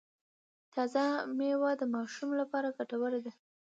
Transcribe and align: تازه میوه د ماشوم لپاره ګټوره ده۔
تازه 0.73 1.03
میوه 1.37 1.71
د 1.81 1.83
ماشوم 1.95 2.29
لپاره 2.41 2.75
ګټوره 2.77 3.19
ده۔ 3.25 3.31